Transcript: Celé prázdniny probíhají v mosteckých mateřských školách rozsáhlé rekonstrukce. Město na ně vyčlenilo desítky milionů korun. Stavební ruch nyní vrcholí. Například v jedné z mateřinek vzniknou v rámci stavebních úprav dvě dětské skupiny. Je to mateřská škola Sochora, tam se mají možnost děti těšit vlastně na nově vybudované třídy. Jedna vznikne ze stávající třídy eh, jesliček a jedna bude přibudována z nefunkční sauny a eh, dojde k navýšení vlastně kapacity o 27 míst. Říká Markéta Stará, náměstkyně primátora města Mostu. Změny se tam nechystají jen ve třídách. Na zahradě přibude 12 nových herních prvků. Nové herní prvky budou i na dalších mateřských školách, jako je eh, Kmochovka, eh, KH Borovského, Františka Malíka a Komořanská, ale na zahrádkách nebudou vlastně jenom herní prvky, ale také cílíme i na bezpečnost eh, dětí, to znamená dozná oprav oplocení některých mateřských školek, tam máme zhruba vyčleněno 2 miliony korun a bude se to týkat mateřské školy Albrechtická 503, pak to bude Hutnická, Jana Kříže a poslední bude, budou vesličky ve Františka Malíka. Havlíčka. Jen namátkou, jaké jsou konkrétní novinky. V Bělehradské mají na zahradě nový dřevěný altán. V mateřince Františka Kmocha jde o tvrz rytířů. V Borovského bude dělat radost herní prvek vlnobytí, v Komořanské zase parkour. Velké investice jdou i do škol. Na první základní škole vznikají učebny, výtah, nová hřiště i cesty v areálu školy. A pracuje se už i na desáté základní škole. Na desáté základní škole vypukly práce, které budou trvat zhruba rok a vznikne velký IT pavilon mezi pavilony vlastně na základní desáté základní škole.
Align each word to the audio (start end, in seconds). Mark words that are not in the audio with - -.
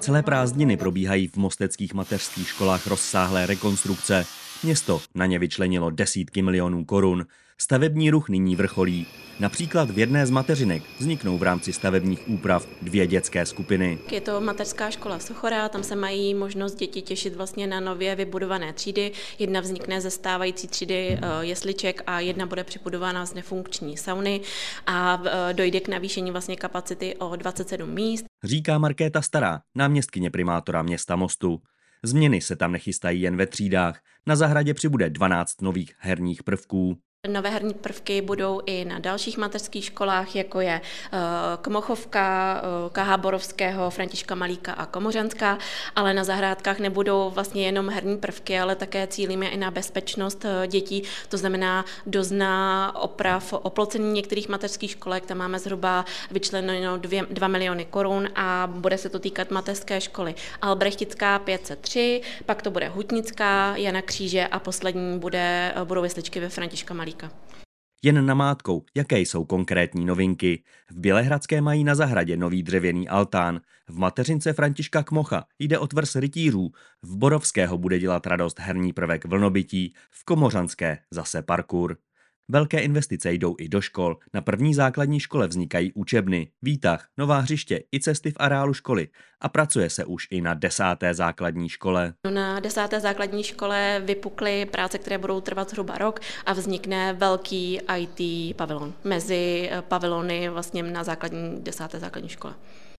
Celé 0.00 0.22
prázdniny 0.22 0.76
probíhají 0.76 1.28
v 1.28 1.36
mosteckých 1.36 1.94
mateřských 1.94 2.48
školách 2.48 2.86
rozsáhlé 2.86 3.46
rekonstrukce. 3.46 4.26
Město 4.62 5.00
na 5.14 5.26
ně 5.26 5.38
vyčlenilo 5.38 5.90
desítky 5.90 6.42
milionů 6.42 6.84
korun. 6.84 7.26
Stavební 7.60 8.10
ruch 8.10 8.28
nyní 8.28 8.56
vrcholí. 8.56 9.06
Například 9.40 9.90
v 9.90 9.98
jedné 9.98 10.26
z 10.26 10.30
mateřinek 10.30 10.82
vzniknou 10.98 11.38
v 11.38 11.42
rámci 11.42 11.72
stavebních 11.72 12.28
úprav 12.28 12.66
dvě 12.82 13.06
dětské 13.06 13.46
skupiny. 13.46 13.98
Je 14.10 14.20
to 14.20 14.40
mateřská 14.40 14.90
škola 14.90 15.18
Sochora, 15.18 15.68
tam 15.68 15.82
se 15.82 15.96
mají 15.96 16.34
možnost 16.34 16.74
děti 16.74 17.02
těšit 17.02 17.36
vlastně 17.36 17.66
na 17.66 17.80
nově 17.80 18.16
vybudované 18.16 18.72
třídy. 18.72 19.12
Jedna 19.38 19.60
vznikne 19.60 20.00
ze 20.00 20.10
stávající 20.10 20.68
třídy 20.68 21.18
eh, 21.22 21.26
jesliček 21.40 22.02
a 22.06 22.20
jedna 22.20 22.46
bude 22.46 22.64
přibudována 22.64 23.26
z 23.26 23.34
nefunkční 23.34 23.96
sauny 23.96 24.40
a 24.86 25.22
eh, 25.26 25.54
dojde 25.54 25.80
k 25.80 25.88
navýšení 25.88 26.30
vlastně 26.30 26.56
kapacity 26.56 27.16
o 27.16 27.36
27 27.36 27.90
míst. 27.90 28.24
Říká 28.44 28.78
Markéta 28.78 29.22
Stará, 29.22 29.60
náměstkyně 29.74 30.30
primátora 30.30 30.82
města 30.82 31.16
Mostu. 31.16 31.60
Změny 32.04 32.40
se 32.40 32.56
tam 32.56 32.72
nechystají 32.72 33.20
jen 33.20 33.36
ve 33.36 33.46
třídách. 33.46 34.00
Na 34.26 34.36
zahradě 34.36 34.74
přibude 34.74 35.10
12 35.10 35.62
nových 35.62 35.94
herních 35.98 36.42
prvků. 36.42 36.98
Nové 37.28 37.50
herní 37.50 37.74
prvky 37.74 38.20
budou 38.20 38.60
i 38.66 38.84
na 38.84 38.98
dalších 38.98 39.38
mateřských 39.38 39.84
školách, 39.84 40.36
jako 40.36 40.60
je 40.60 40.80
eh, 40.80 41.18
Kmochovka, 41.62 42.60
eh, 42.62 42.90
KH 42.92 43.20
Borovského, 43.20 43.90
Františka 43.90 44.34
Malíka 44.34 44.72
a 44.72 44.86
Komořanská, 44.86 45.58
ale 45.96 46.14
na 46.14 46.24
zahrádkách 46.24 46.78
nebudou 46.78 47.30
vlastně 47.30 47.66
jenom 47.66 47.88
herní 47.88 48.16
prvky, 48.16 48.60
ale 48.60 48.76
také 48.76 49.06
cílíme 49.06 49.48
i 49.48 49.56
na 49.56 49.70
bezpečnost 49.70 50.44
eh, 50.44 50.66
dětí, 50.66 51.02
to 51.28 51.36
znamená 51.36 51.84
dozná 52.06 52.92
oprav 52.96 53.52
oplocení 53.52 54.12
některých 54.12 54.48
mateřských 54.48 54.90
školek, 54.90 55.26
tam 55.26 55.38
máme 55.38 55.58
zhruba 55.58 56.04
vyčleněno 56.30 56.98
2 57.30 57.48
miliony 57.48 57.84
korun 57.84 58.28
a 58.36 58.68
bude 58.72 58.98
se 58.98 59.08
to 59.08 59.18
týkat 59.18 59.50
mateřské 59.50 60.00
školy 60.00 60.34
Albrechtická 60.62 61.38
503, 61.38 62.20
pak 62.46 62.62
to 62.62 62.70
bude 62.70 62.88
Hutnická, 62.88 63.76
Jana 63.76 64.02
Kříže 64.02 64.46
a 64.46 64.58
poslední 64.58 65.18
bude, 65.18 65.74
budou 65.84 66.02
vesličky 66.02 66.40
ve 66.40 66.48
Františka 66.48 66.94
Malíka. 66.94 67.13
Havlíčka. 67.22 67.30
Jen 68.02 68.26
namátkou, 68.26 68.84
jaké 68.96 69.18
jsou 69.18 69.44
konkrétní 69.44 70.04
novinky. 70.04 70.62
V 70.90 70.98
Bělehradské 70.98 71.60
mají 71.60 71.84
na 71.84 71.94
zahradě 71.94 72.36
nový 72.36 72.62
dřevěný 72.62 73.08
altán. 73.08 73.60
V 73.88 73.98
mateřince 73.98 74.52
Františka 74.52 75.02
Kmocha 75.02 75.44
jde 75.58 75.78
o 75.78 75.86
tvrz 75.86 76.16
rytířů. 76.16 76.70
V 77.02 77.16
Borovského 77.16 77.78
bude 77.78 77.98
dělat 77.98 78.26
radost 78.26 78.60
herní 78.60 78.92
prvek 78.92 79.24
vlnobytí, 79.24 79.94
v 80.10 80.24
Komořanské 80.24 80.98
zase 81.10 81.42
parkour. 81.42 81.96
Velké 82.48 82.80
investice 82.80 83.32
jdou 83.32 83.56
i 83.58 83.68
do 83.68 83.80
škol. 83.80 84.16
Na 84.34 84.40
první 84.40 84.74
základní 84.74 85.20
škole 85.20 85.46
vznikají 85.46 85.92
učebny, 85.92 86.50
výtah, 86.62 87.08
nová 87.18 87.38
hřiště 87.38 87.80
i 87.94 88.00
cesty 88.00 88.30
v 88.30 88.36
areálu 88.36 88.74
školy. 88.74 89.08
A 89.40 89.48
pracuje 89.48 89.90
se 89.90 90.04
už 90.04 90.28
i 90.30 90.40
na 90.40 90.54
desáté 90.54 91.14
základní 91.14 91.68
škole. 91.68 92.14
Na 92.30 92.60
desáté 92.60 93.00
základní 93.00 93.42
škole 93.42 94.02
vypukly 94.04 94.66
práce, 94.66 94.98
které 94.98 95.18
budou 95.18 95.40
trvat 95.40 95.70
zhruba 95.70 95.98
rok 95.98 96.20
a 96.46 96.52
vznikne 96.52 97.12
velký 97.12 97.80
IT 97.96 98.56
pavilon 98.56 98.94
mezi 99.04 99.70
pavilony 99.88 100.48
vlastně 100.48 100.82
na 100.82 101.04
základní 101.04 101.60
desáté 101.60 102.00
základní 102.00 102.28
škole. 102.28 102.54